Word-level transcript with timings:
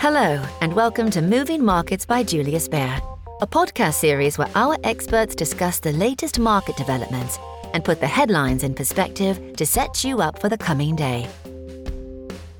Hello, 0.00 0.40
and 0.60 0.72
welcome 0.74 1.10
to 1.10 1.20
Moving 1.20 1.64
Markets 1.64 2.06
by 2.06 2.22
Julius 2.22 2.68
Baer, 2.68 3.02
a 3.40 3.46
podcast 3.48 3.94
series 3.94 4.38
where 4.38 4.48
our 4.54 4.76
experts 4.84 5.34
discuss 5.34 5.80
the 5.80 5.90
latest 5.90 6.38
market 6.38 6.76
developments 6.76 7.36
and 7.74 7.84
put 7.84 7.98
the 7.98 8.06
headlines 8.06 8.62
in 8.62 8.74
perspective 8.74 9.56
to 9.56 9.66
set 9.66 10.04
you 10.04 10.20
up 10.20 10.38
for 10.38 10.48
the 10.48 10.56
coming 10.56 10.94
day. 10.94 11.28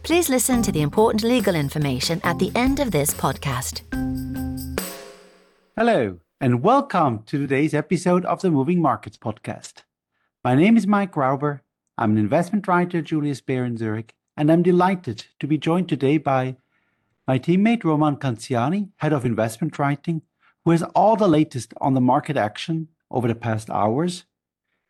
Please 0.02 0.28
listen 0.28 0.62
to 0.62 0.72
the 0.72 0.80
important 0.80 1.22
legal 1.22 1.54
information 1.54 2.20
at 2.24 2.40
the 2.40 2.50
end 2.56 2.80
of 2.80 2.90
this 2.90 3.14
podcast. 3.14 3.82
Hello, 5.76 6.18
and 6.40 6.60
welcome 6.60 7.22
to 7.22 7.38
today's 7.38 7.72
episode 7.72 8.24
of 8.24 8.42
the 8.42 8.50
Moving 8.50 8.82
Markets 8.82 9.16
podcast. 9.16 9.84
My 10.42 10.56
name 10.56 10.76
is 10.76 10.88
Mike 10.88 11.12
Rauber. 11.12 11.60
I'm 11.96 12.10
an 12.10 12.18
investment 12.18 12.66
writer 12.66 12.98
at 12.98 13.04
Julius 13.04 13.40
Baer 13.40 13.64
in 13.64 13.76
Zurich, 13.76 14.16
and 14.36 14.50
I'm 14.50 14.64
delighted 14.64 15.26
to 15.38 15.46
be 15.46 15.56
joined 15.56 15.88
today 15.88 16.18
by 16.18 16.56
my 17.28 17.38
teammate 17.38 17.84
Roman 17.84 18.16
Canziani, 18.16 18.88
head 18.96 19.12
of 19.12 19.26
investment 19.26 19.78
writing, 19.78 20.22
who 20.64 20.70
has 20.70 20.82
all 20.94 21.14
the 21.14 21.28
latest 21.28 21.74
on 21.78 21.92
the 21.92 22.00
market 22.00 22.38
action 22.38 22.88
over 23.10 23.28
the 23.28 23.34
past 23.34 23.68
hours, 23.68 24.24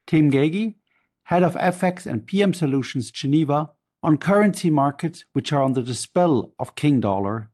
Tim 0.06 0.30
Gagie, 0.30 0.76
head 1.24 1.42
of 1.42 1.56
FX 1.56 2.06
and 2.06 2.24
PM 2.24 2.54
Solutions 2.54 3.10
Geneva, 3.10 3.70
on 4.04 4.18
currency 4.18 4.70
markets 4.70 5.24
which 5.32 5.52
are 5.52 5.64
under 5.64 5.82
the 5.82 5.96
spell 5.96 6.52
of 6.60 6.76
King 6.76 7.00
Dollar, 7.00 7.50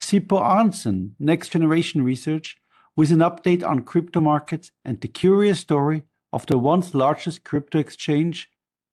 Sipho 0.00 0.40
Arntzen, 0.40 1.10
Next 1.18 1.50
Generation 1.50 2.02
Research, 2.02 2.56
with 2.96 3.12
an 3.12 3.18
update 3.18 3.62
on 3.62 3.82
crypto 3.82 4.22
markets 4.22 4.70
and 4.82 4.98
the 5.02 5.08
curious 5.08 5.60
story 5.60 6.04
of 6.32 6.46
the 6.46 6.56
once 6.56 6.94
largest 6.94 7.44
crypto 7.44 7.78
exchange, 7.78 8.48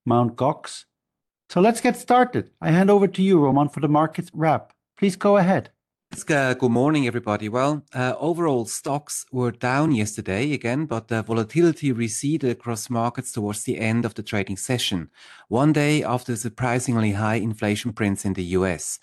Mt. 0.06 0.36
Gox. 0.36 0.84
So 1.50 1.62
let's 1.62 1.80
get 1.80 1.96
started. 1.96 2.52
I 2.60 2.72
hand 2.72 2.90
over 2.90 3.08
to 3.08 3.22
you, 3.22 3.40
Roman, 3.40 3.70
for 3.70 3.80
the 3.80 3.88
markets 3.88 4.30
wrap. 4.34 4.74
Please 5.00 5.16
go 5.16 5.38
ahead. 5.38 5.70
Good 6.26 6.62
morning, 6.62 7.08
everybody. 7.08 7.48
Well, 7.48 7.86
uh, 7.94 8.16
overall 8.20 8.66
stocks 8.66 9.26
were 9.32 9.52
down 9.52 9.94
yesterday 9.94 10.52
again, 10.52 10.88
but 10.88 11.08
the 11.08 11.24
volatility 11.24 11.94
receded 11.94 12.50
across 12.50 12.90
markets 12.90 13.32
towards 13.32 13.64
the 13.64 13.80
end 13.80 14.04
of 14.04 14.16
the 14.16 14.24
trading 14.24 14.58
session, 14.58 15.10
one 15.48 15.72
day 15.72 16.04
after 16.04 16.36
surprisingly 16.36 17.14
high 17.14 17.36
inflation 17.36 17.94
prints 17.94 18.26
in 18.26 18.34
the 18.34 18.44
US. 18.58 19.00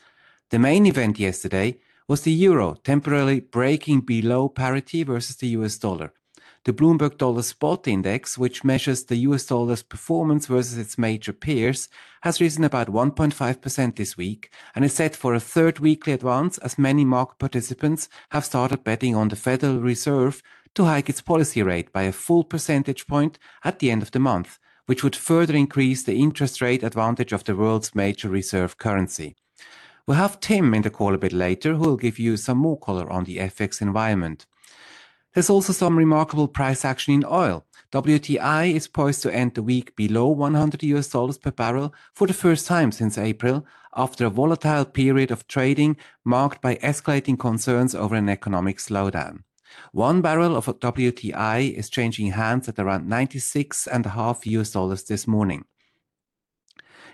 The 0.51 0.59
main 0.59 0.85
event 0.85 1.19
yesterday 1.19 1.79
was 2.07 2.21
the 2.21 2.33
euro 2.33 2.75
temporarily 2.85 3.41
breaking 3.41 4.03
below 4.03 4.51
parity 4.51 5.03
versus 5.03 5.37
the 5.37 5.49
US 5.49 5.79
dollar. 5.79 6.13
The 6.67 6.73
Bloomberg 6.73 7.17
Dollar 7.17 7.43
Spot 7.43 7.87
Index, 7.87 8.37
which 8.37 8.65
measures 8.65 9.05
the 9.05 9.19
US 9.19 9.47
dollar's 9.47 9.85
performance 9.85 10.47
versus 10.47 10.79
its 10.79 10.99
major 10.99 11.33
peers, 11.33 11.89
has 12.23 12.41
risen 12.41 12.65
about 12.65 12.89
1.5% 12.89 13.95
this 13.95 14.17
week 14.17 14.51
and 14.75 14.85
is 14.85 14.93
set 14.95 15.15
for 15.15 15.33
a 15.33 15.39
third 15.39 15.79
weekly 15.79 16.13
advance 16.13 16.59
as 16.59 16.77
many 16.77 17.05
market 17.05 17.39
participants 17.39 18.09
have 18.31 18.45
started 18.45 18.83
betting 18.83 19.15
on 19.15 19.29
the 19.29 19.37
Federal 19.37 19.79
Reserve 19.79 20.43
to 20.75 20.87
hike 20.87 21.09
its 21.09 21.21
policy 21.21 21.63
rate 21.63 21.93
by 21.93 22.03
a 22.03 22.11
full 22.11 22.43
percentage 22.43 23.07
point 23.07 23.39
at 23.63 23.79
the 23.79 23.93
end 23.93 24.03
of 24.03 24.11
the 24.11 24.19
month, 24.19 24.59
which 24.87 25.05
would 25.05 25.15
further 25.15 25.55
increase 25.55 26.03
the 26.03 26.21
interest 26.21 26.61
rate 26.61 26.83
advantage 26.83 27.33
of 27.33 27.45
the 27.45 27.55
world's 27.55 27.95
major 27.95 28.29
reserve 28.29 28.77
currency. 28.77 29.37
We'll 30.05 30.17
have 30.17 30.41
Tim 30.41 30.75
in 30.75 30.83
the 30.83 30.91
call 30.91 31.15
a 31.15 31.19
bit 31.19 31.33
later, 31.33 31.75
who 31.75 31.85
will 31.85 31.97
give 31.97 32.19
you 32.19 32.37
some 32.37 32.59
more 32.59 32.77
color 32.77 33.09
on 33.09 33.23
the 33.23 33.39
FX 33.39 33.81
environment. 33.81 34.47
There's 35.37 35.51
also 35.51 35.75
some 35.75 35.99
remarkable 35.99 36.49
price 36.49 36.83
action 36.83 37.13
in 37.13 37.23
oil. 37.31 37.67
WTI 37.93 38.73
is 38.73 38.89
poised 38.89 39.21
to 39.21 39.35
end 39.35 39.53
the 39.53 39.63
week 39.63 39.95
below 39.95 40.29
100 40.29 40.83
US 40.83 41.09
dollars 41.09 41.37
per 41.37 41.51
barrel 41.51 41.93
for 42.15 42.27
the 42.27 42.33
first 42.33 42.67
time 42.67 42.91
since 42.91 43.19
April, 43.19 43.67
after 43.95 44.25
a 44.25 44.31
volatile 44.31 44.87
period 44.87 45.31
of 45.31 45.47
trading 45.47 45.99
marked 46.25 46.63
by 46.63 46.77
escalating 46.77 47.39
concerns 47.39 47.95
over 47.95 48.15
an 48.15 48.31
economic 48.31 48.79
slowdown. 48.79 49.41
One 49.93 50.23
barrel 50.23 50.57
of 50.57 50.65
WTI 50.65 51.71
is 51.71 51.91
changing 51.91 52.31
hands 52.31 52.67
at 52.71 52.79
around 52.79 53.07
96.5 53.07 54.47
US 54.47 54.71
dollars 54.71 55.03
this 55.03 55.27
morning. 55.27 55.67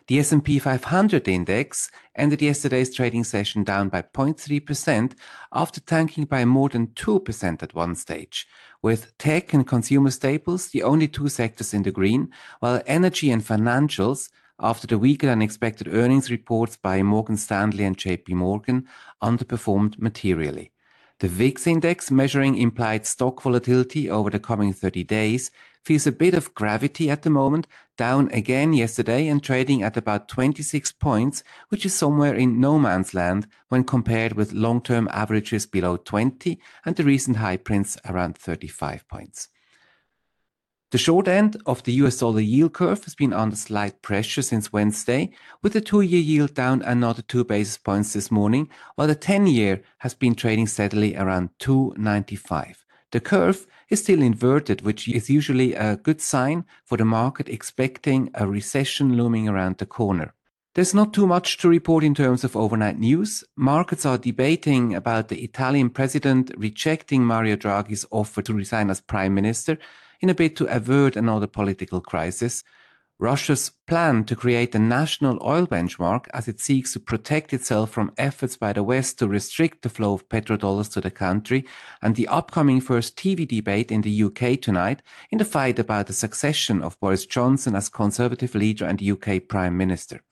The 0.08 0.18
S&P 0.18 0.58
500 0.58 1.28
index 1.28 1.90
ended 2.16 2.42
yesterday's 2.42 2.94
trading 2.94 3.22
session 3.22 3.62
down 3.62 3.88
by 3.88 4.02
0.3% 4.02 5.12
after 5.52 5.80
tanking 5.80 6.24
by 6.24 6.44
more 6.44 6.68
than 6.68 6.88
2% 6.88 7.62
at 7.62 7.74
one 7.74 7.94
stage, 7.94 8.48
with 8.82 9.16
tech 9.18 9.52
and 9.52 9.66
consumer 9.66 10.10
staples 10.10 10.68
the 10.68 10.82
only 10.82 11.06
two 11.06 11.28
sectors 11.28 11.72
in 11.72 11.84
the 11.84 11.92
green, 11.92 12.30
while 12.58 12.82
energy 12.86 13.30
and 13.30 13.44
financials 13.44 14.28
after 14.58 14.88
the 14.88 14.98
weaker 14.98 15.28
than 15.28 15.40
expected 15.40 15.88
earnings 15.88 16.30
reports 16.30 16.76
by 16.76 17.02
Morgan 17.02 17.36
Stanley 17.36 17.84
and 17.84 17.96
JP 17.96 18.30
Morgan 18.30 18.88
underperformed 19.22 19.98
materially. 20.00 20.72
The 21.20 21.28
VIX 21.28 21.66
index 21.68 22.10
measuring 22.10 22.58
implied 22.58 23.06
stock 23.06 23.40
volatility 23.40 24.10
over 24.10 24.30
the 24.30 24.40
coming 24.40 24.72
30 24.72 25.04
days 25.04 25.52
feels 25.84 26.06
a 26.06 26.12
bit 26.12 26.34
of 26.34 26.54
gravity 26.54 27.10
at 27.10 27.22
the 27.22 27.30
moment, 27.30 27.66
down 27.96 28.30
again 28.32 28.72
yesterday 28.72 29.28
and 29.28 29.42
trading 29.42 29.82
at 29.82 29.96
about 29.96 30.28
26 30.28 30.92
points, 30.92 31.42
which 31.68 31.84
is 31.84 31.94
somewhere 31.94 32.34
in 32.34 32.60
no 32.60 32.78
man's 32.78 33.14
land 33.14 33.46
when 33.68 33.84
compared 33.84 34.32
with 34.34 34.52
long-term 34.52 35.08
averages 35.12 35.66
below 35.66 35.96
20 35.96 36.58
and 36.84 36.96
the 36.96 37.04
recent 37.04 37.36
high 37.36 37.56
prints 37.56 37.98
around 38.04 38.36
35 38.38 39.06
points. 39.08 39.48
The 40.92 40.98
short 40.98 41.26
end 41.26 41.56
of 41.64 41.82
the 41.84 41.92
US 42.04 42.18
dollar 42.18 42.40
yield 42.40 42.74
curve 42.74 43.02
has 43.04 43.14
been 43.14 43.32
under 43.32 43.56
slight 43.56 44.02
pressure 44.02 44.42
since 44.42 44.74
Wednesday, 44.74 45.30
with 45.62 45.72
the 45.72 45.80
two-year 45.80 46.20
yield 46.20 46.52
down 46.52 46.82
another 46.82 47.22
two 47.22 47.44
basis 47.44 47.78
points 47.78 48.12
this 48.12 48.30
morning, 48.30 48.68
while 48.94 49.08
the 49.08 49.16
10-year 49.16 49.82
has 49.98 50.12
been 50.12 50.34
trading 50.34 50.66
steadily 50.66 51.16
around 51.16 51.48
295. 51.60 52.84
The 53.12 53.20
curve 53.20 53.66
is 53.90 54.00
still 54.00 54.22
inverted, 54.22 54.80
which 54.80 55.06
is 55.06 55.28
usually 55.28 55.74
a 55.74 55.96
good 55.96 56.22
sign 56.22 56.64
for 56.84 56.96
the 56.96 57.04
market 57.04 57.48
expecting 57.48 58.30
a 58.34 58.46
recession 58.46 59.16
looming 59.18 59.48
around 59.48 59.76
the 59.76 59.86
corner. 59.86 60.32
There's 60.74 60.94
not 60.94 61.12
too 61.12 61.26
much 61.26 61.58
to 61.58 61.68
report 61.68 62.02
in 62.02 62.14
terms 62.14 62.42
of 62.42 62.56
overnight 62.56 62.98
news. 62.98 63.44
Markets 63.54 64.06
are 64.06 64.16
debating 64.16 64.94
about 64.94 65.28
the 65.28 65.44
Italian 65.44 65.90
president 65.90 66.50
rejecting 66.56 67.22
Mario 67.22 67.56
Draghi's 67.56 68.06
offer 68.10 68.40
to 68.40 68.54
resign 68.54 68.88
as 68.88 69.02
prime 69.02 69.34
minister 69.34 69.76
in 70.22 70.30
a 70.30 70.34
bid 70.34 70.56
to 70.56 70.74
avert 70.74 71.14
another 71.14 71.46
political 71.46 72.00
crisis. 72.00 72.64
Russia's 73.18 73.70
plan 73.86 74.24
to 74.24 74.34
create 74.34 74.74
a 74.74 74.78
national 74.78 75.38
oil 75.46 75.66
benchmark 75.66 76.26
as 76.34 76.48
it 76.48 76.60
seeks 76.60 76.92
to 76.92 77.00
protect 77.00 77.52
itself 77.52 77.90
from 77.90 78.12
efforts 78.18 78.56
by 78.56 78.72
the 78.72 78.82
West 78.82 79.18
to 79.18 79.28
restrict 79.28 79.82
the 79.82 79.88
flow 79.88 80.14
of 80.14 80.28
petrodollars 80.28 80.90
to 80.92 81.00
the 81.00 81.10
country, 81.10 81.64
and 82.02 82.16
the 82.16 82.26
upcoming 82.28 82.80
first 82.80 83.16
TV 83.16 83.46
debate 83.46 83.92
in 83.92 84.00
the 84.00 84.22
UK 84.24 84.60
tonight 84.60 85.02
in 85.30 85.38
the 85.38 85.44
fight 85.44 85.78
about 85.78 86.08
the 86.08 86.12
succession 86.12 86.82
of 86.82 86.98
Boris 86.98 87.26
Johnson 87.26 87.76
as 87.76 87.88
Conservative 87.88 88.54
leader 88.54 88.84
and 88.84 89.02
UK 89.02 89.46
Prime 89.46 89.76
Minister. 89.76 90.22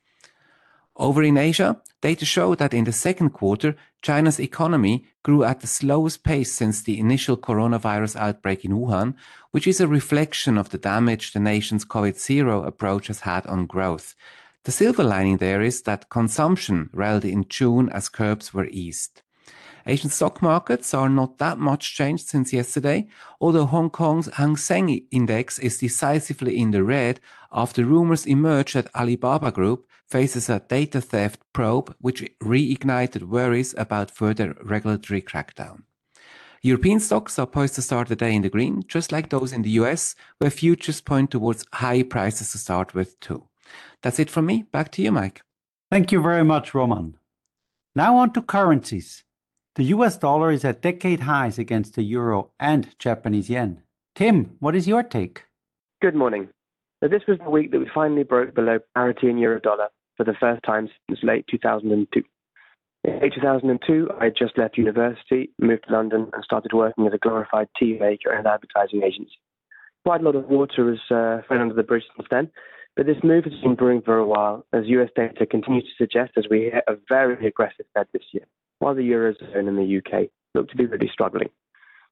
Over 1.00 1.22
in 1.22 1.38
Asia, 1.38 1.80
data 2.02 2.26
show 2.26 2.54
that 2.56 2.74
in 2.74 2.84
the 2.84 2.92
second 2.92 3.30
quarter, 3.30 3.74
China's 4.02 4.38
economy 4.38 5.06
grew 5.22 5.44
at 5.44 5.60
the 5.60 5.66
slowest 5.66 6.24
pace 6.24 6.52
since 6.52 6.82
the 6.82 7.00
initial 7.00 7.38
coronavirus 7.38 8.16
outbreak 8.16 8.66
in 8.66 8.72
Wuhan, 8.72 9.14
which 9.50 9.66
is 9.66 9.80
a 9.80 9.88
reflection 9.88 10.58
of 10.58 10.68
the 10.68 10.76
damage 10.76 11.32
the 11.32 11.40
nation's 11.40 11.86
COVID 11.86 12.20
zero 12.20 12.64
approach 12.64 13.06
has 13.06 13.20
had 13.20 13.46
on 13.46 13.64
growth. 13.64 14.14
The 14.64 14.72
silver 14.72 15.02
lining 15.02 15.38
there 15.38 15.62
is 15.62 15.80
that 15.82 16.10
consumption 16.10 16.90
rallied 16.92 17.24
in 17.24 17.46
June 17.48 17.88
as 17.88 18.10
curbs 18.10 18.52
were 18.52 18.66
eased. 18.66 19.22
Asian 19.86 20.10
stock 20.10 20.42
markets 20.42 20.92
are 20.92 21.08
not 21.08 21.38
that 21.38 21.56
much 21.56 21.96
changed 21.96 22.28
since 22.28 22.52
yesterday, 22.52 23.08
although 23.40 23.64
Hong 23.64 23.88
Kong's 23.88 24.28
Hang 24.34 24.58
Seng 24.58 25.06
index 25.10 25.58
is 25.58 25.78
decisively 25.78 26.58
in 26.58 26.72
the 26.72 26.84
red 26.84 27.20
after 27.50 27.86
rumors 27.86 28.26
emerged 28.26 28.74
that 28.74 28.94
Alibaba 28.94 29.50
Group 29.50 29.86
faces 30.10 30.48
a 30.48 30.60
data 30.68 31.00
theft 31.00 31.40
probe 31.52 31.94
which 32.00 32.28
reignited 32.42 33.22
worries 33.22 33.74
about 33.78 34.10
further 34.10 34.56
regulatory 34.62 35.22
crackdown. 35.22 35.82
European 36.62 37.00
stocks 37.00 37.38
are 37.38 37.46
poised 37.46 37.76
to 37.76 37.82
start 37.82 38.08
the 38.08 38.16
day 38.16 38.34
in 38.34 38.42
the 38.42 38.50
green, 38.50 38.82
just 38.86 39.12
like 39.12 39.30
those 39.30 39.52
in 39.52 39.62
the 39.62 39.70
US, 39.82 40.14
where 40.38 40.50
futures 40.50 41.00
point 41.00 41.30
towards 41.30 41.64
high 41.74 42.02
prices 42.02 42.52
to 42.52 42.58
start 42.58 42.92
with 42.92 43.18
too. 43.20 43.44
That's 44.02 44.18
it 44.18 44.28
from 44.28 44.46
me. 44.46 44.64
Back 44.70 44.90
to 44.92 45.02
you, 45.02 45.12
Mike. 45.12 45.42
Thank 45.90 46.12
you 46.12 46.20
very 46.20 46.44
much, 46.44 46.74
Roman. 46.74 47.16
Now 47.94 48.16
on 48.16 48.32
to 48.32 48.42
currencies. 48.42 49.24
The 49.76 49.84
US 49.84 50.18
dollar 50.18 50.50
is 50.50 50.64
at 50.64 50.82
decade 50.82 51.20
highs 51.20 51.58
against 51.58 51.94
the 51.94 52.02
euro 52.02 52.50
and 52.58 52.98
Japanese 52.98 53.48
yen. 53.48 53.82
Tim, 54.14 54.56
what 54.58 54.76
is 54.76 54.88
your 54.88 55.02
take? 55.02 55.44
Good 56.02 56.14
morning. 56.16 56.48
this 57.00 57.22
was 57.26 57.38
the 57.38 57.48
week 57.48 57.70
that 57.70 57.78
we 57.78 57.88
finally 57.94 58.24
broke 58.24 58.54
below 58.54 58.80
parity 58.94 59.30
in 59.30 59.38
euro 59.38 59.60
dollar 59.60 59.88
for 60.20 60.24
the 60.24 60.38
first 60.38 60.62
time 60.64 60.86
since 61.08 61.20
late 61.22 61.46
2002. 61.50 62.22
In 63.04 63.20
late 63.20 63.32
2002, 63.34 64.10
I 64.20 64.24
had 64.24 64.36
just 64.36 64.58
left 64.58 64.76
university, 64.76 65.48
moved 65.58 65.84
to 65.88 65.94
London, 65.94 66.28
and 66.34 66.44
started 66.44 66.74
working 66.74 67.06
as 67.06 67.14
a 67.14 67.18
glorified 67.18 67.68
tea 67.78 67.96
maker 67.98 68.30
an 68.30 68.46
advertising 68.46 69.02
agency. 69.02 69.40
Quite 70.04 70.20
a 70.20 70.24
lot 70.24 70.36
of 70.36 70.44
water 70.44 70.84
was 70.84 70.98
uh, 71.10 71.40
under 71.50 71.72
the 71.72 71.82
bridge 71.82 72.02
since 72.14 72.28
then, 72.30 72.50
but 72.96 73.06
this 73.06 73.16
move 73.24 73.44
has 73.44 73.54
been 73.62 73.76
brewing 73.76 74.02
for 74.02 74.18
a 74.18 74.26
while 74.26 74.66
as 74.74 74.84
US 74.88 75.08
data 75.16 75.46
continues 75.46 75.84
to 75.84 76.04
suggest 76.04 76.32
as 76.36 76.44
we 76.50 76.64
hit 76.64 76.84
a 76.86 76.96
very 77.08 77.46
aggressive 77.46 77.86
Fed 77.94 78.06
this 78.12 78.24
year. 78.32 78.44
while 78.80 78.94
the 78.94 79.10
Eurozone 79.10 79.68
and 79.68 79.78
the 79.78 80.02
UK 80.04 80.28
look 80.54 80.68
to 80.68 80.76
be 80.76 80.84
really 80.84 81.08
struggling. 81.10 81.48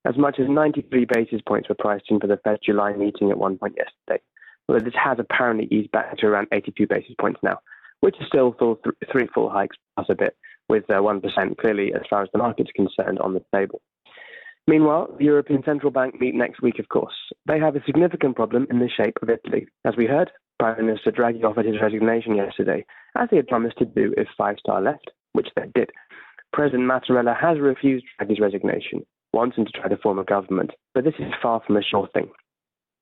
As 0.06 0.16
much 0.16 0.38
as 0.38 0.48
93 0.48 1.04
basis 1.12 1.42
points 1.46 1.68
were 1.68 1.74
priced 1.78 2.06
in 2.08 2.20
for 2.20 2.26
the 2.26 2.38
Fed 2.38 2.60
July 2.64 2.94
meeting 2.94 3.30
at 3.30 3.36
one 3.36 3.58
point 3.58 3.76
yesterday, 3.76 4.22
although 4.66 4.82
this 4.82 4.94
has 4.94 5.18
apparently 5.18 5.68
eased 5.70 5.90
back 5.90 6.16
to 6.16 6.26
around 6.26 6.48
82 6.52 6.86
basis 6.86 7.14
points 7.20 7.40
now, 7.42 7.58
which 8.00 8.16
is 8.20 8.26
still 8.28 8.52
th- 8.52 8.78
three 9.10 9.28
full 9.34 9.50
hikes 9.50 9.76
plus 9.96 10.06
a 10.10 10.14
bit, 10.14 10.36
with 10.68 10.84
uh, 10.90 10.94
1% 10.94 11.56
clearly, 11.58 11.92
as 11.94 12.02
far 12.08 12.22
as 12.22 12.28
the 12.32 12.38
market's 12.38 12.70
concerned, 12.74 13.18
on 13.20 13.34
the 13.34 13.42
table. 13.54 13.80
Meanwhile, 14.66 15.16
the 15.18 15.24
European 15.24 15.62
Central 15.64 15.90
Bank 15.90 16.20
meet 16.20 16.34
next 16.34 16.60
week, 16.60 16.78
of 16.78 16.88
course. 16.90 17.14
They 17.46 17.58
have 17.58 17.74
a 17.74 17.82
significant 17.86 18.36
problem 18.36 18.66
in 18.70 18.80
the 18.80 18.90
shape 18.90 19.16
of 19.22 19.30
Italy. 19.30 19.66
As 19.86 19.96
we 19.96 20.04
heard, 20.06 20.30
Prime 20.58 20.84
Minister 20.84 21.10
Draghi 21.10 21.42
offered 21.42 21.64
his 21.64 21.80
resignation 21.80 22.34
yesterday, 22.34 22.84
as 23.16 23.28
he 23.30 23.36
had 23.36 23.46
promised 23.46 23.78
to 23.78 23.86
do 23.86 24.12
if 24.16 24.28
Five 24.36 24.56
Star 24.58 24.82
left, 24.82 25.10
which 25.32 25.48
they 25.56 25.70
did. 25.74 25.90
President 26.52 26.82
Mattarella 26.82 27.38
has 27.38 27.58
refused 27.58 28.04
Draghi's 28.20 28.40
resignation, 28.40 29.06
wanting 29.32 29.64
to 29.64 29.72
try 29.72 29.88
to 29.88 29.96
form 29.96 30.18
a 30.18 30.24
government, 30.24 30.72
but 30.94 31.04
this 31.04 31.14
is 31.18 31.32
far 31.42 31.62
from 31.66 31.76
a 31.76 31.82
sure 31.82 32.08
thing. 32.12 32.28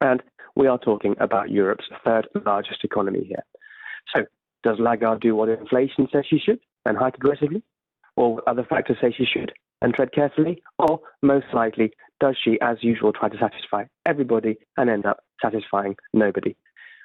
And 0.00 0.22
we 0.54 0.66
are 0.66 0.78
talking 0.78 1.14
about 1.18 1.50
Europe's 1.50 1.86
third 2.04 2.28
largest 2.44 2.84
economy 2.84 3.24
here. 3.24 3.42
So, 4.14 4.24
does 4.62 4.78
Lagarde 4.78 5.20
do 5.20 5.34
what 5.34 5.48
inflation 5.48 6.08
says 6.12 6.24
she 6.28 6.38
should 6.38 6.60
and 6.84 6.96
hike 6.96 7.16
aggressively? 7.16 7.62
Or 8.16 8.42
other 8.48 8.64
factors 8.64 8.96
say 9.00 9.12
she 9.16 9.26
should 9.26 9.52
and 9.82 9.94
tread 9.94 10.12
carefully? 10.12 10.62
Or, 10.78 11.00
most 11.22 11.46
likely, 11.52 11.92
does 12.20 12.36
she, 12.42 12.58
as 12.60 12.78
usual, 12.82 13.12
try 13.12 13.28
to 13.28 13.38
satisfy 13.38 13.84
everybody 14.06 14.56
and 14.76 14.88
end 14.88 15.06
up 15.06 15.18
satisfying 15.42 15.96
nobody? 16.14 16.56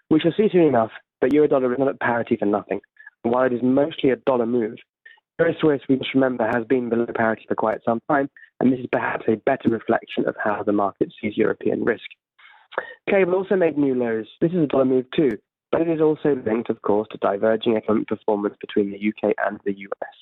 We 0.10 0.20
shall 0.20 0.34
see 0.36 0.50
soon 0.52 0.64
enough, 0.64 0.92
but 1.20 1.34
euro 1.34 1.48
dollar 1.48 1.74
is 1.74 1.80
not 1.80 1.90
at 1.90 2.00
parity 2.00 2.38
for 2.38 2.46
nothing. 2.46 2.82
While 3.24 3.46
it 3.46 3.54
is 3.54 3.62
mostly 3.62 4.10
a 4.10 4.16
dollar 4.16 4.46
move, 4.46 4.78
Euro 5.40 5.54
Swiss, 5.60 5.82
we 5.90 5.96
must 5.96 6.14
remember, 6.14 6.46
has 6.46 6.66
been 6.66 6.90
below 6.90 7.08
parity 7.16 7.46
for 7.48 7.56
quite 7.56 7.80
some 7.84 8.00
time, 8.10 8.30
and 8.60 8.72
this 8.72 8.80
is 8.80 8.86
perhaps 8.92 9.26
a 9.28 9.38
better 9.38 9.70
reflection 9.70 10.28
of 10.28 10.36
how 10.44 10.62
the 10.64 10.72
market 10.72 11.12
sees 11.20 11.38
European 11.38 11.84
risk. 11.84 12.06
Cable 13.10 13.36
also 13.36 13.56
made 13.56 13.78
new 13.78 13.96
lows. 13.96 14.28
This 14.40 14.52
is 14.52 14.64
a 14.64 14.68
dollar 14.68 14.86
move 14.86 15.06
too, 15.16 15.32
but 15.72 15.82
it 15.82 15.88
is 15.88 16.02
also 16.02 16.36
linked, 16.46 16.70
of 16.70 16.82
course, 16.82 17.08
to 17.12 17.18
diverging 17.18 17.78
economic 17.78 18.08
performance 18.08 18.56
between 18.60 18.92
the 18.92 18.98
UK 19.10 19.34
and 19.46 19.60
the 19.66 19.74
US. 19.78 20.16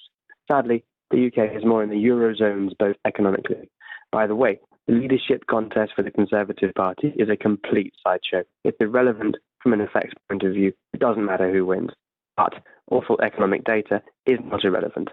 Sadly, 0.49 0.83
the 1.11 1.27
UK 1.27 1.55
is 1.55 1.65
more 1.65 1.83
in 1.83 1.89
the 1.89 1.95
Eurozones 1.95 2.77
both 2.77 2.95
economically. 3.05 3.69
By 4.11 4.27
the 4.27 4.35
way, 4.35 4.59
the 4.87 4.93
leadership 4.93 5.45
contest 5.47 5.91
for 5.95 6.03
the 6.03 6.11
Conservative 6.11 6.73
Party 6.75 7.13
is 7.17 7.29
a 7.29 7.37
complete 7.37 7.93
sideshow. 8.03 8.43
It's 8.63 8.77
irrelevant 8.79 9.37
from 9.61 9.73
an 9.73 9.79
FX 9.79 10.11
point 10.29 10.43
of 10.43 10.53
view. 10.53 10.73
It 10.93 10.99
doesn't 10.99 11.25
matter 11.25 11.51
who 11.51 11.65
wins. 11.65 11.91
But 12.37 12.53
awful 12.89 13.19
economic 13.21 13.65
data 13.65 14.01
is 14.25 14.39
not 14.43 14.63
irrelevant. 14.63 15.09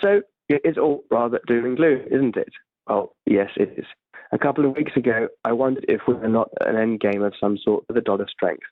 So 0.00 0.22
it's 0.48 0.78
all 0.78 1.04
rather 1.10 1.40
doom 1.46 1.64
and 1.64 1.76
gloom, 1.76 2.02
isn't 2.10 2.36
it? 2.36 2.48
Well, 2.86 3.14
yes, 3.26 3.50
it 3.56 3.74
is. 3.76 3.84
A 4.32 4.38
couple 4.38 4.64
of 4.64 4.76
weeks 4.76 4.92
ago, 4.96 5.28
I 5.44 5.52
wondered 5.52 5.86
if 5.88 6.02
we 6.06 6.14
were 6.14 6.28
not 6.28 6.48
an 6.60 6.76
end 6.76 7.00
game 7.00 7.22
of 7.22 7.34
some 7.40 7.58
sort 7.62 7.86
for 7.86 7.92
the 7.92 8.00
dollar 8.00 8.26
strength. 8.28 8.62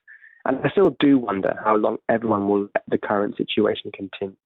And 0.47 0.59
I 0.63 0.69
still 0.69 0.95
do 0.99 1.19
wonder 1.19 1.59
how 1.63 1.75
long 1.75 1.97
everyone 2.07 2.47
will 2.47 2.69
let 2.73 2.83
the 2.87 2.97
current 2.97 3.35
situation 3.35 3.91
continue. 3.93 4.37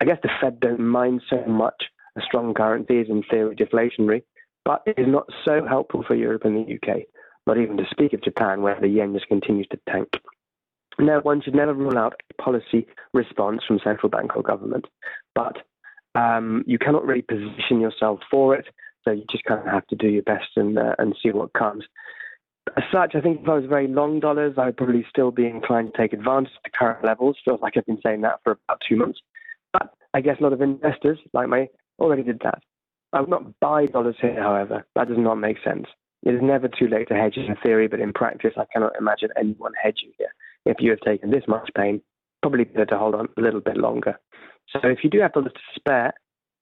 I 0.00 0.04
guess 0.04 0.18
the 0.22 0.30
Fed 0.40 0.58
don't 0.58 0.80
mind 0.80 1.22
so 1.30 1.44
much 1.46 1.84
a 2.16 2.22
strong 2.22 2.52
currency 2.54 2.98
is 2.98 3.08
in 3.08 3.22
theory 3.22 3.54
deflationary, 3.54 4.22
but 4.64 4.82
it 4.84 4.98
is 4.98 5.06
not 5.06 5.28
so 5.44 5.64
helpful 5.64 6.04
for 6.06 6.16
Europe 6.16 6.44
and 6.44 6.56
the 6.56 6.74
UK, 6.74 7.02
not 7.46 7.56
even 7.56 7.76
to 7.76 7.84
speak 7.90 8.12
of 8.12 8.22
Japan, 8.22 8.62
where 8.62 8.80
the 8.80 8.88
yen 8.88 9.14
just 9.14 9.28
continues 9.28 9.68
to 9.70 9.78
tank. 9.88 10.08
Now, 10.98 11.20
one 11.20 11.40
should 11.40 11.54
never 11.54 11.72
rule 11.72 11.96
out 11.96 12.20
a 12.30 12.42
policy 12.42 12.88
response 13.14 13.62
from 13.66 13.78
central 13.84 14.10
bank 14.10 14.36
or 14.36 14.42
government, 14.42 14.86
but 15.36 15.58
um, 16.16 16.64
you 16.66 16.78
cannot 16.78 17.06
really 17.06 17.22
position 17.22 17.80
yourself 17.80 18.18
for 18.28 18.56
it. 18.56 18.66
So 19.04 19.12
you 19.12 19.24
just 19.30 19.44
kind 19.44 19.60
of 19.60 19.66
have 19.66 19.86
to 19.86 19.96
do 19.96 20.08
your 20.08 20.24
best 20.24 20.48
and 20.56 20.76
uh, 20.76 20.96
and 20.98 21.14
see 21.22 21.30
what 21.30 21.52
comes. 21.52 21.84
As 22.76 22.84
such, 22.92 23.14
I 23.14 23.20
think 23.20 23.42
if 23.42 23.48
I 23.48 23.54
was 23.54 23.66
very 23.66 23.88
long 23.88 24.20
dollars, 24.20 24.54
I'd 24.58 24.76
probably 24.76 25.04
still 25.08 25.30
be 25.30 25.46
inclined 25.46 25.92
to 25.92 25.98
take 26.00 26.12
advantage 26.12 26.52
of 26.52 26.62
the 26.64 26.70
current 26.70 27.04
levels. 27.04 27.36
Feels 27.44 27.60
like 27.60 27.76
I've 27.76 27.86
been 27.86 28.00
saying 28.04 28.22
that 28.22 28.40
for 28.44 28.52
about 28.52 28.82
two 28.88 28.96
months. 28.96 29.20
But 29.72 29.94
I 30.14 30.20
guess 30.20 30.36
a 30.40 30.42
lot 30.42 30.52
of 30.52 30.60
investors, 30.60 31.18
like 31.32 31.48
me, 31.48 31.68
already 31.98 32.22
did 32.22 32.40
that. 32.44 32.62
I 33.12 33.20
would 33.20 33.30
not 33.30 33.58
buy 33.60 33.86
dollars 33.86 34.16
here, 34.20 34.40
however. 34.40 34.86
That 34.94 35.08
does 35.08 35.18
not 35.18 35.36
make 35.36 35.56
sense. 35.64 35.86
It 36.24 36.34
is 36.34 36.42
never 36.42 36.68
too 36.68 36.88
late 36.88 37.08
to 37.08 37.14
hedge 37.14 37.36
in 37.36 37.54
theory, 37.62 37.88
but 37.88 38.00
in 38.00 38.12
practice, 38.12 38.54
I 38.56 38.64
cannot 38.72 38.96
imagine 38.98 39.30
anyone 39.38 39.72
hedging 39.80 40.12
here. 40.18 40.34
If 40.66 40.76
you 40.80 40.90
have 40.90 41.00
taken 41.00 41.30
this 41.30 41.44
much 41.46 41.70
pain, 41.76 42.02
probably 42.42 42.64
better 42.64 42.86
to 42.86 42.98
hold 42.98 43.14
on 43.14 43.28
a 43.36 43.40
little 43.40 43.60
bit 43.60 43.76
longer. 43.76 44.18
So 44.70 44.80
if 44.84 44.98
you 45.02 45.10
do 45.10 45.20
have 45.20 45.32
dollars 45.32 45.52
to 45.54 45.60
spare, 45.74 46.12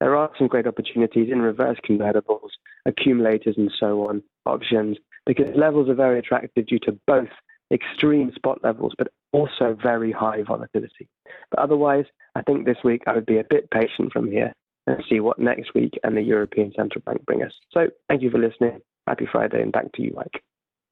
there 0.01 0.17
are 0.17 0.31
some 0.39 0.49
great 0.49 0.67
opportunities 0.67 1.29
in 1.31 1.41
reverse 1.41 1.79
convertibles, 1.89 2.51
accumulators, 2.87 3.57
and 3.57 3.73
so 3.79 4.09
on, 4.09 4.23
options, 4.45 4.99
because 5.25 5.47
levels 5.57 5.89
are 5.89 5.95
very 5.95 6.19
attractive 6.19 6.67
due 6.67 6.79
to 6.81 6.99
both 7.07 7.29
extreme 7.73 8.31
spot 8.35 8.61
levels, 8.63 8.93
but 8.97 9.09
also 9.33 9.77
very 9.83 10.13
high 10.13 10.43
volatility. 10.43 11.09
But 11.51 11.61
otherwise, 11.61 12.05
I 12.35 12.43
think 12.43 12.65
this 12.65 12.77
week 12.85 13.03
I 13.07 13.15
would 13.15 13.27
be 13.27 13.39
a 13.39 13.45
bit 13.49 13.71
patient 13.71 14.13
from 14.13 14.31
here 14.31 14.53
and 14.87 15.03
see 15.09 15.21
what 15.21 15.39
next 15.39 15.75
week 15.75 15.99
and 16.05 16.17
the 16.17 16.23
European 16.23 16.73
Central 16.77 17.03
Bank 17.05 17.25
bring 17.27 17.43
us. 17.43 17.53
So 17.73 17.89
thank 18.09 18.23
you 18.23 18.31
for 18.31 18.39
listening. 18.39 18.81
Happy 19.07 19.27
Friday, 19.31 19.63
and 19.63 19.73
back 19.73 19.93
to 19.93 20.03
you, 20.03 20.13
Mike. 20.15 20.43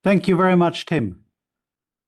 Thank 0.02 0.28
you 0.28 0.36
very 0.36 0.56
much, 0.56 0.86
Tim. 0.86 1.20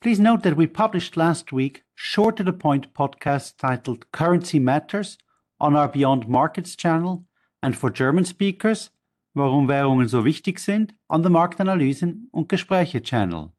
Please 0.00 0.20
note 0.20 0.42
that 0.42 0.56
we 0.56 0.66
published 0.66 1.16
last 1.16 1.52
week 1.52 1.82
short 1.94 2.36
to 2.36 2.44
the 2.44 2.52
point 2.52 2.92
podcast 2.92 3.56
titled 3.56 4.10
Currency 4.12 4.58
Matters 4.58 5.16
on 5.60 5.76
our 5.76 5.88
Beyond 5.88 6.28
Markets 6.28 6.76
channel 6.76 7.24
and 7.62 7.76
for 7.76 7.90
German 7.90 8.24
speakers, 8.24 8.90
Warum 9.34 9.68
Währungen 9.68 10.08
so 10.08 10.24
wichtig 10.24 10.58
sind 10.58 10.94
on 11.10 11.22
the 11.22 11.28
Marktanalysen 11.28 12.28
und 12.32 12.48
Gespräche 12.48 13.02
channel. 13.02 13.52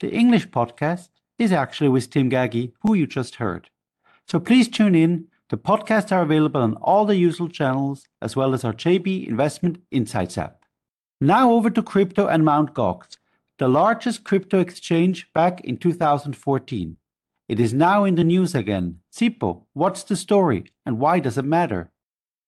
The 0.00 0.12
English 0.12 0.50
podcast 0.50 1.08
is 1.38 1.52
actually 1.52 1.88
with 1.88 2.10
Tim 2.10 2.30
Gagie, 2.30 2.72
who 2.82 2.94
you 2.94 3.06
just 3.06 3.36
heard. 3.36 3.70
So 4.28 4.38
please 4.38 4.68
tune 4.68 4.94
in. 4.94 5.28
The 5.48 5.56
podcasts 5.56 6.12
are 6.12 6.22
available 6.22 6.60
on 6.60 6.74
all 6.74 7.06
the 7.06 7.16
usual 7.16 7.48
channels 7.48 8.06
as 8.20 8.36
well 8.36 8.52
as 8.54 8.64
our 8.64 8.72
JB 8.72 9.26
Investment 9.28 9.78
Insights 9.90 10.36
app. 10.36 10.64
Now 11.20 11.52
over 11.52 11.70
to 11.70 11.82
crypto 11.82 12.26
and 12.26 12.44
Mt. 12.44 12.74
Gox, 12.74 13.16
the 13.58 13.68
largest 13.68 14.24
crypto 14.24 14.60
exchange 14.60 15.32
back 15.32 15.60
in 15.62 15.76
2014. 15.78 16.96
It 17.48 17.60
is 17.60 17.72
now 17.72 18.04
in 18.04 18.16
the 18.16 18.24
news 18.24 18.54
again. 18.54 18.98
Sipho, 19.12 19.62
what's 19.72 20.02
the 20.02 20.16
story 20.16 20.72
and 20.84 20.98
why 20.98 21.20
does 21.20 21.38
it 21.38 21.44
matter? 21.44 21.92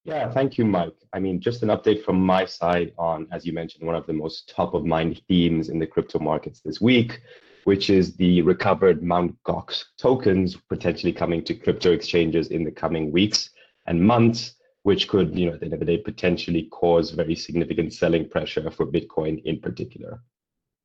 Yeah, 0.05 0.31
thank 0.31 0.59
you, 0.59 0.65
Mike. 0.65 0.97
I 1.13 1.21
mean, 1.21 1.41
just 1.41 1.63
an 1.63 1.69
update 1.69 2.05
from 2.05 2.21
my 2.25 2.45
side 2.47 2.93
on, 2.99 3.29
as 3.31 3.47
you 3.47 3.53
mentioned, 3.53 3.87
one 3.87 3.95
of 3.95 4.07
the 4.07 4.13
most 4.13 4.49
top 4.49 4.75
of 4.75 4.85
mind 4.85 5.21
themes 5.29 5.69
in 5.69 5.79
the 5.79 5.87
crypto 5.87 6.19
markets 6.19 6.61
this 6.61 6.81
week, 6.81 7.21
which 7.65 7.91
is 7.91 8.17
the 8.17 8.43
recovered 8.43 9.03
Mt. 9.03 9.37
Gox 9.45 9.85
tokens 9.99 10.57
potentially 10.57 11.13
coming 11.13 11.45
to 11.45 11.55
crypto 11.55 11.93
exchanges 11.93 12.49
in 12.49 12.65
the 12.65 12.71
coming 12.71 13.13
weeks 13.13 13.51
and 13.87 14.03
months 14.03 14.55
which 14.83 15.09
could, 15.09 15.39
you 15.39 15.47
know, 15.47 15.53
at 15.53 15.61
the 15.61 15.67
end 15.67 15.75
of 15.75 15.81
the 15.81 15.85
day, 15.85 15.99
potentially 15.99 16.63
cause 16.71 17.11
very 17.11 17.35
significant 17.35 17.93
selling 17.93 18.27
pressure 18.27 18.71
for 18.71 18.87
Bitcoin 18.87 19.43
in 19.45 19.61
particular. 19.61 20.23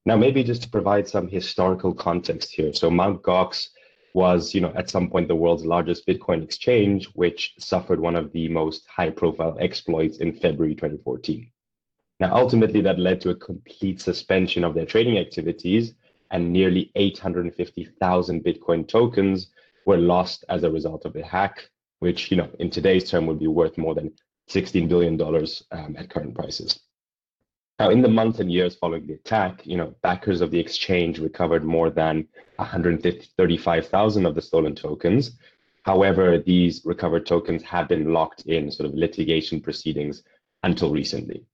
Now, 0.05 0.17
maybe 0.17 0.43
just 0.43 0.63
to 0.63 0.69
provide 0.69 1.07
some 1.07 1.29
historical 1.29 1.93
context 1.93 2.51
here. 2.51 2.73
So 2.73 2.91
Mt. 2.91 3.21
Gox 3.21 3.69
was, 4.13 4.53
you 4.53 4.61
know, 4.61 4.71
at 4.75 4.89
some 4.89 5.09
point 5.09 5.27
the 5.27 5.35
world's 5.35 5.65
largest 5.65 6.05
Bitcoin 6.07 6.43
exchange, 6.43 7.07
which 7.13 7.53
suffered 7.57 7.99
one 7.99 8.15
of 8.15 8.31
the 8.31 8.47
most 8.49 8.87
high-profile 8.87 9.57
exploits 9.59 10.17
in 10.17 10.33
February 10.33 10.75
2014. 10.75 11.49
Now, 12.19 12.35
ultimately, 12.35 12.81
that 12.81 12.99
led 12.99 13.21
to 13.21 13.31
a 13.31 13.35
complete 13.35 13.99
suspension 13.99 14.63
of 14.63 14.75
their 14.75 14.85
trading 14.85 15.17
activities, 15.17 15.95
and 16.31 16.53
nearly 16.53 16.91
850,000 16.95 18.43
Bitcoin 18.43 18.87
tokens 18.87 19.49
were 19.85 19.97
lost 19.97 20.45
as 20.49 20.63
a 20.63 20.71
result 20.71 21.05
of 21.05 21.13
the 21.13 21.23
hack, 21.23 21.69
which, 21.99 22.31
you 22.31 22.37
know, 22.37 22.49
in 22.59 22.69
today's 22.69 23.09
term 23.09 23.25
would 23.25 23.39
be 23.39 23.47
worth 23.47 23.77
more 23.77 23.95
than 23.95 24.11
$16 24.49 24.87
billion 24.87 25.19
um, 25.71 25.95
at 25.97 26.09
current 26.09 26.35
prices. 26.35 26.79
Now, 27.79 27.89
in 27.89 28.01
the 28.01 28.07
months 28.07 28.39
and 28.39 28.51
years 28.51 28.75
following 28.75 29.07
the 29.07 29.13
attack, 29.13 29.65
you 29.65 29.77
know, 29.77 29.95
backers 30.01 30.41
of 30.41 30.51
the 30.51 30.59
exchange 30.59 31.19
recovered 31.19 31.63
more 31.63 31.89
than 31.89 32.27
135,000 32.57 34.25
of 34.25 34.35
the 34.35 34.41
stolen 34.41 34.75
tokens. 34.75 35.31
However, 35.83 36.37
these 36.37 36.81
recovered 36.85 37.25
tokens 37.25 37.63
have 37.63 37.87
been 37.87 38.13
locked 38.13 38.45
in 38.45 38.71
sort 38.71 38.87
of 38.87 38.95
litigation 38.95 39.59
proceedings 39.59 40.23
until 40.61 40.91
recently. 40.91 41.45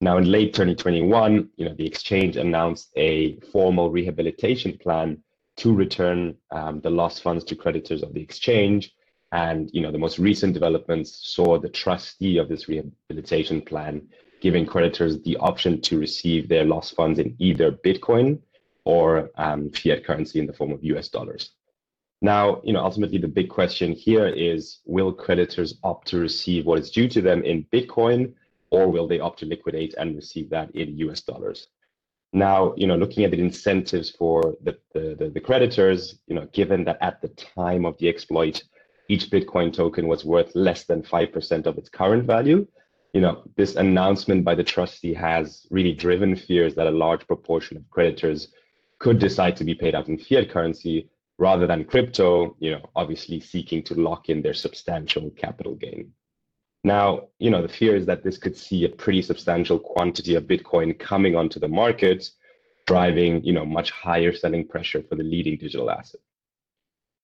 Now, 0.00 0.18
in 0.18 0.30
late 0.30 0.54
2021, 0.54 1.50
you 1.56 1.64
know, 1.64 1.74
the 1.74 1.86
exchange 1.86 2.36
announced 2.36 2.90
a 2.96 3.36
formal 3.52 3.90
rehabilitation 3.90 4.78
plan 4.78 5.22
to 5.56 5.74
return 5.74 6.36
um, 6.50 6.80
the 6.80 6.90
lost 6.90 7.22
funds 7.22 7.44
to 7.44 7.56
creditors 7.56 8.02
of 8.02 8.12
the 8.14 8.20
exchange 8.20 8.92
and 9.32 9.70
you 9.72 9.80
know, 9.80 9.90
the 9.90 9.98
most 9.98 10.18
recent 10.18 10.54
developments 10.54 11.18
saw 11.34 11.58
the 11.58 11.68
trustee 11.68 12.38
of 12.38 12.48
this 12.48 12.68
rehabilitation 12.68 13.60
plan 13.60 14.06
giving 14.40 14.66
creditors 14.66 15.20
the 15.22 15.36
option 15.38 15.80
to 15.82 15.98
receive 15.98 16.48
their 16.48 16.64
lost 16.64 16.94
funds 16.94 17.18
in 17.18 17.34
either 17.38 17.72
Bitcoin 17.72 18.38
or 18.84 19.30
um, 19.36 19.70
fiat 19.70 20.04
currency 20.04 20.38
in 20.38 20.46
the 20.46 20.52
form 20.52 20.72
of 20.72 20.82
US 20.84 21.08
dollars. 21.08 21.50
Now, 22.22 22.62
you 22.64 22.72
know, 22.72 22.82
ultimately 22.82 23.18
the 23.18 23.28
big 23.28 23.48
question 23.48 23.92
here 23.92 24.26
is 24.26 24.80
will 24.84 25.12
creditors 25.12 25.78
opt 25.82 26.08
to 26.08 26.18
receive 26.18 26.64
what 26.66 26.78
is 26.78 26.90
due 26.90 27.08
to 27.08 27.20
them 27.20 27.42
in 27.42 27.66
Bitcoin 27.72 28.32
or 28.70 28.90
will 28.90 29.06
they 29.06 29.20
opt 29.20 29.40
to 29.40 29.46
liquidate 29.46 29.94
and 29.98 30.16
receive 30.16 30.50
that 30.50 30.70
in 30.74 30.96
US 30.98 31.20
dollars? 31.22 31.68
Now, 32.32 32.74
you 32.76 32.86
know, 32.86 32.96
looking 32.96 33.24
at 33.24 33.30
the 33.30 33.40
incentives 33.40 34.10
for 34.10 34.56
the, 34.62 34.76
the, 34.92 35.16
the, 35.18 35.30
the 35.30 35.40
creditors, 35.40 36.18
you 36.26 36.34
know, 36.34 36.46
given 36.52 36.84
that 36.84 36.98
at 37.00 37.20
the 37.22 37.28
time 37.28 37.84
of 37.84 37.96
the 37.98 38.08
exploit, 38.08 38.62
each 39.08 39.30
Bitcoin 39.30 39.72
token 39.72 40.08
was 40.08 40.24
worth 40.24 40.54
less 40.54 40.84
than 40.84 41.02
5% 41.02 41.66
of 41.66 41.78
its 41.78 41.88
current 41.88 42.24
value, 42.24 42.66
you 43.12 43.20
know, 43.20 43.42
this 43.56 43.76
announcement 43.76 44.44
by 44.44 44.54
the 44.54 44.64
trustee 44.64 45.14
has 45.14 45.66
really 45.70 45.92
driven 45.92 46.36
fears 46.36 46.74
that 46.74 46.86
a 46.86 46.90
large 46.90 47.26
proportion 47.26 47.76
of 47.76 47.88
creditors 47.90 48.48
could 48.98 49.18
decide 49.18 49.56
to 49.56 49.64
be 49.64 49.74
paid 49.74 49.94
out 49.94 50.08
in 50.08 50.18
fiat 50.18 50.50
currency 50.50 51.08
rather 51.38 51.66
than 51.66 51.84
crypto, 51.84 52.56
you 52.60 52.70
know, 52.70 52.88
obviously 52.94 53.40
seeking 53.40 53.82
to 53.82 53.94
lock 53.94 54.28
in 54.28 54.42
their 54.42 54.54
substantial 54.54 55.30
capital 55.30 55.74
gain. 55.74 56.12
Now, 56.84 57.28
you 57.38 57.50
know, 57.50 57.62
the 57.62 57.68
fear 57.68 57.96
is 57.96 58.06
that 58.06 58.22
this 58.22 58.38
could 58.38 58.56
see 58.56 58.84
a 58.84 58.88
pretty 58.88 59.20
substantial 59.20 59.78
quantity 59.78 60.34
of 60.34 60.44
Bitcoin 60.44 60.98
coming 60.98 61.34
onto 61.34 61.58
the 61.58 61.68
market, 61.68 62.30
driving, 62.86 63.42
you 63.44 63.52
know, 63.52 63.66
much 63.66 63.90
higher 63.90 64.32
selling 64.32 64.66
pressure 64.66 65.02
for 65.02 65.16
the 65.16 65.24
leading 65.24 65.58
digital 65.58 65.90
asset. 65.90 66.20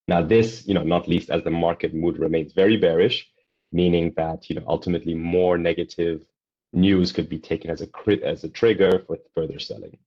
Now, 0.07 0.21
this, 0.21 0.67
you 0.67 0.73
know, 0.73 0.83
not 0.83 1.07
least 1.07 1.29
as 1.29 1.43
the 1.43 1.49
market 1.49 1.93
mood 1.93 2.19
remains 2.19 2.51
very 2.53 2.77
bearish, 2.77 3.29
meaning 3.73 4.13
that, 4.15 4.49
you 4.49 4.55
know, 4.55 4.63
ultimately 4.67 5.13
more 5.13 5.57
negative 5.57 6.25
news 6.71 7.11
could 7.11 7.27
be 7.27 7.39
taken 7.39 7.69
as 7.69 7.81
a 7.81 7.87
as 8.23 8.43
a 8.43 8.49
trigger 8.49 9.03
for 9.05 9.17
further 9.35 9.59
selling. 9.59 9.97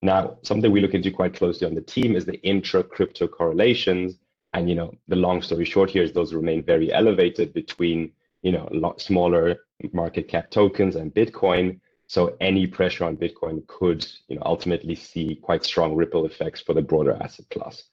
Now, 0.00 0.38
something 0.42 0.70
we 0.70 0.80
look 0.80 0.94
into 0.94 1.10
quite 1.10 1.34
closely 1.34 1.66
on 1.66 1.74
the 1.74 1.80
team 1.80 2.14
is 2.14 2.24
the 2.24 2.40
intra-crypto 2.42 3.26
correlations. 3.28 4.16
And 4.52 4.68
you 4.68 4.74
know, 4.74 4.94
the 5.08 5.16
long 5.16 5.42
story 5.42 5.64
short 5.64 5.90
here 5.90 6.02
is 6.02 6.12
those 6.12 6.32
remain 6.32 6.62
very 6.62 6.92
elevated 6.92 7.52
between 7.52 8.12
you 8.42 8.52
know 8.52 8.68
lot 8.70 9.00
smaller 9.00 9.56
market 9.92 10.28
cap 10.28 10.50
tokens 10.50 10.96
and 10.96 11.12
Bitcoin. 11.14 11.80
So 12.06 12.36
any 12.40 12.66
pressure 12.66 13.04
on 13.04 13.16
Bitcoin 13.16 13.66
could 13.66 14.06
you 14.28 14.36
know 14.36 14.42
ultimately 14.46 14.94
see 14.94 15.34
quite 15.42 15.64
strong 15.64 15.94
ripple 15.94 16.26
effects 16.26 16.60
for 16.60 16.74
the 16.74 16.82
broader 16.82 17.18
asset 17.20 17.46
class. 17.50 17.84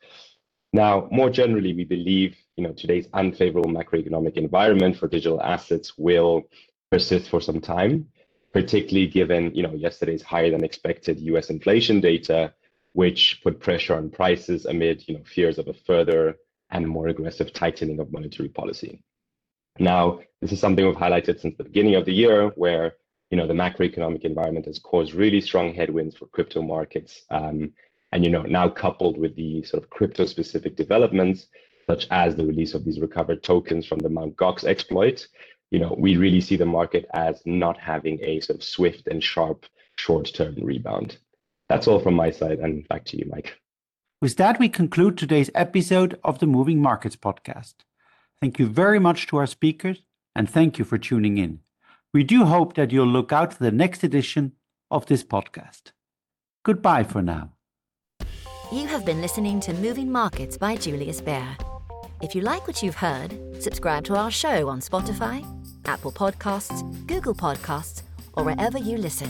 Now, 0.75 1.07
more 1.09 1.29
generally, 1.29 1.73
we 1.73 1.85
believe 1.85 2.35
you 2.57 2.63
know 2.63 2.73
today's 2.73 3.07
unfavorable 3.13 3.71
macroeconomic 3.71 4.35
environment 4.35 4.97
for 4.97 5.07
digital 5.07 5.41
assets 5.41 5.97
will 5.97 6.43
persist 6.91 7.29
for 7.29 7.41
some 7.41 7.61
time 7.61 8.07
particularly 8.55 9.05
given 9.05 9.53
you 9.53 9.63
know 9.63 9.73
yesterday's 9.73 10.21
higher 10.21 10.49
than 10.49 10.63
expected 10.63 11.19
U.S. 11.31 11.49
inflation 11.49 11.99
data, 11.99 12.53
which 12.93 13.41
put 13.43 13.59
pressure 13.59 13.95
on 13.95 14.09
prices 14.09 14.65
amid 14.65 15.05
you 15.07 15.13
know 15.15 15.23
fears 15.25 15.57
of 15.59 15.67
a 15.67 15.73
further 15.73 16.37
and 16.71 16.87
more 16.87 17.09
aggressive 17.09 17.51
tightening 17.51 17.99
of 17.99 18.13
monetary 18.13 18.47
policy. 18.47 19.01
Now, 19.77 20.19
this 20.41 20.53
is 20.53 20.61
something 20.61 20.85
we've 20.85 20.95
highlighted 21.05 21.41
since 21.41 21.55
the 21.57 21.65
beginning 21.65 21.95
of 21.95 22.05
the 22.05 22.13
year, 22.13 22.47
where 22.63 22.93
you 23.29 23.37
know 23.37 23.45
the 23.45 23.61
macroeconomic 23.63 24.23
environment 24.23 24.67
has 24.67 24.79
caused 24.79 25.13
really 25.13 25.41
strong 25.41 25.73
headwinds 25.73 26.15
for 26.15 26.27
crypto 26.27 26.61
markets, 26.61 27.23
um, 27.29 27.73
and 28.15 28.23
you 28.23 28.31
know 28.31 28.43
now 28.43 28.69
coupled 28.69 29.17
with 29.17 29.35
the 29.35 29.61
sort 29.63 29.83
of 29.83 29.89
crypto-specific 29.89 30.77
developments, 30.77 31.47
such 31.85 32.07
as 32.11 32.33
the 32.33 32.45
release 32.45 32.73
of 32.73 32.85
these 32.85 33.01
recovered 33.01 33.43
tokens 33.43 33.85
from 33.85 33.99
the 33.99 34.07
Mt. 34.07 34.37
Gox 34.37 34.63
exploit, 34.63 35.27
you 35.69 35.79
know, 35.79 35.93
we 35.99 36.15
really 36.15 36.39
see 36.39 36.55
the 36.55 36.65
market 36.65 37.05
as 37.13 37.41
not 37.45 37.77
having 37.77 38.17
a 38.23 38.39
sort 38.39 38.57
of 38.57 38.63
swift 38.63 39.07
and 39.07 39.21
sharp 39.21 39.65
short-term 39.97 40.55
rebound. 40.61 41.17
That's 41.67 41.89
all 41.89 41.99
from 41.99 42.13
my 42.13 42.31
side, 42.31 42.59
and 42.59 42.87
back 42.87 43.03
to 43.05 43.17
you, 43.17 43.25
Mike. 43.29 43.59
With 44.21 44.37
that, 44.37 44.59
we 44.59 44.69
conclude 44.69 45.17
today's 45.17 45.49
episode 45.53 46.17
of 46.23 46.39
the 46.39 46.47
Moving 46.47 46.81
Markets 46.81 47.17
podcast. 47.17 47.73
Thank 48.39 48.59
you 48.59 48.67
very 48.67 48.99
much 48.99 49.27
to 49.27 49.37
our 49.37 49.47
speakers, 49.47 49.99
and 50.33 50.49
thank 50.49 50.79
you 50.79 50.85
for 50.85 50.97
tuning 50.97 51.37
in. 51.37 51.59
We 52.13 52.23
do 52.23 52.45
hope 52.45 52.75
that 52.75 52.91
you'll 52.91 53.07
look 53.07 53.33
out 53.33 53.53
for 53.53 53.61
the 53.61 53.73
next 53.73 54.05
edition 54.05 54.53
of 54.89 55.07
this 55.07 55.25
podcast. 55.25 55.91
Goodbye 56.63 57.03
for 57.03 57.21
now. 57.21 57.54
You 58.71 58.87
have 58.87 59.05
been 59.05 59.21
listening 59.21 59.59
to 59.61 59.73
Moving 59.73 60.11
Markets 60.11 60.57
by 60.57 60.75
Julius 60.75 61.21
Baer. 61.21 61.55
If 62.21 62.33
you 62.33 62.41
like 62.41 62.65
what 62.65 62.81
you've 62.81 62.95
heard, 62.95 63.37
subscribe 63.61 64.03
to 64.05 64.15
our 64.15 64.31
show 64.31 64.69
on 64.69 64.79
Spotify, 64.79 65.45
Apple 65.85 66.11
Podcasts, 66.11 66.81
Google 67.05 67.35
Podcasts, 67.35 68.01
or 68.33 68.43
wherever 68.43 68.79
you 68.79 68.97
listen. 68.97 69.29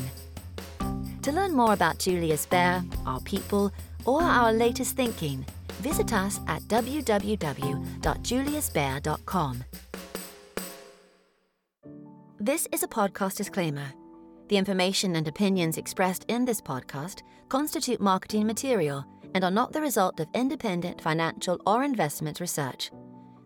To 1.21 1.33
learn 1.33 1.53
more 1.53 1.73
about 1.73 1.99
Julius 1.99 2.45
Baer, 2.45 2.81
our 3.05 3.19
people, 3.21 3.73
or 4.05 4.21
our 4.21 4.53
latest 4.53 4.95
thinking, 4.95 5.45
visit 5.81 6.13
us 6.13 6.39
at 6.47 6.61
www.juliusbaer.com. 6.63 9.63
This 12.39 12.67
is 12.71 12.83
a 12.83 12.87
podcast 12.87 13.35
disclaimer. 13.35 13.87
The 14.47 14.57
information 14.57 15.17
and 15.17 15.27
opinions 15.27 15.77
expressed 15.77 16.23
in 16.29 16.45
this 16.45 16.61
podcast 16.61 17.21
constitute 17.49 17.99
marketing 17.99 18.47
material 18.47 19.05
and 19.35 19.43
are 19.43 19.51
not 19.51 19.73
the 19.73 19.81
result 19.81 20.19
of 20.19 20.29
independent 20.33 21.01
financial 21.01 21.59
or 21.67 21.83
investment 21.83 22.39
research. 22.39 22.89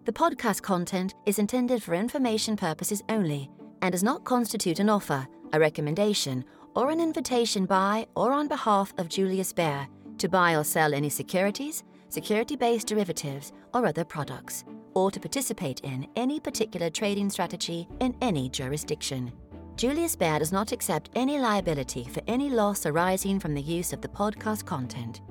The 0.06 0.14
podcast 0.14 0.62
content 0.62 1.16
is 1.26 1.40
intended 1.40 1.84
for 1.84 1.96
information 1.96 2.56
purposes 2.56 3.04
only 3.10 3.50
and 3.82 3.92
does 3.92 4.04
not 4.04 4.24
constitute 4.24 4.80
an 4.80 4.90
offer, 4.90 5.28
a 5.52 5.60
recommendation, 5.60 6.46
or 6.76 6.92
an 6.92 7.02
invitation 7.02 7.66
by 7.66 8.06
or 8.16 8.32
on 8.32 8.48
behalf 8.48 8.94
of 9.00 9.10
Julius 9.10 9.52
Baer 9.52 9.88
to 10.20 10.30
buy 10.30 10.56
or 10.56 10.64
sell 10.64 10.94
any 10.94 11.10
securities, 11.10 11.84
security 12.10 12.56
based 12.56 12.88
derivatives, 12.88 13.52
or 13.74 13.86
other 13.88 14.04
products, 14.04 14.66
or 14.94 15.10
to 15.10 15.20
participate 15.20 15.80
in 15.82 16.08
any 16.16 16.40
particular 16.40 16.92
trading 16.92 17.32
strategy 17.32 17.88
in 18.00 18.16
any 18.22 18.48
jurisdiction. 18.50 19.32
Julius 19.76 20.16
Baer 20.16 20.40
does 20.40 20.52
not 20.52 20.72
accept 20.72 21.10
any 21.16 21.40
liability 21.40 22.04
for 22.04 22.22
any 22.28 22.50
loss 22.50 22.86
arising 22.86 23.40
from 23.40 23.56
the 23.56 23.62
use 23.62 23.94
of 23.94 24.02
the 24.02 24.10
podcast 24.10 24.66
content 24.66 25.22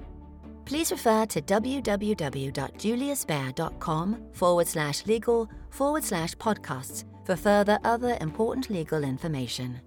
please 0.69 0.93
refer 0.93 1.25
to 1.25 1.41
www.juliusbaer.com 1.41 4.23
forward 4.33 4.69
slash 4.69 5.07
legal 5.07 5.49
forward 5.71 6.05
slash 6.05 6.35
podcasts 6.35 7.05
for 7.25 7.37
further 7.37 7.79
other 7.85 8.19
important 8.21 8.69
legal 8.69 9.03
information. 9.03 9.81